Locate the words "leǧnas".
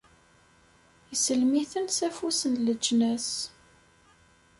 2.65-3.29